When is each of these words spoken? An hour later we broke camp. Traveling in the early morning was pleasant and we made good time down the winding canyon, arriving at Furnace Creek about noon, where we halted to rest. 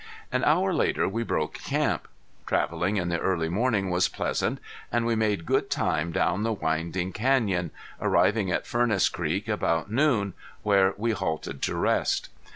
An 0.31 0.43
hour 0.45 0.73
later 0.73 1.07
we 1.07 1.21
broke 1.21 1.59
camp. 1.63 2.07
Traveling 2.47 2.97
in 2.97 3.09
the 3.09 3.19
early 3.19 3.49
morning 3.49 3.91
was 3.91 4.07
pleasant 4.09 4.57
and 4.91 5.05
we 5.05 5.15
made 5.15 5.45
good 5.45 5.69
time 5.69 6.11
down 6.11 6.41
the 6.41 6.51
winding 6.53 7.13
canyon, 7.13 7.69
arriving 8.01 8.49
at 8.49 8.65
Furnace 8.65 9.09
Creek 9.09 9.47
about 9.47 9.91
noon, 9.91 10.33
where 10.63 10.95
we 10.97 11.11
halted 11.11 11.61
to 11.61 11.75
rest. 11.75 12.29